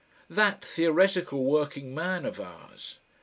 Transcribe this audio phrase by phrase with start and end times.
[0.31, 2.97] That theoretical Working Man of ours!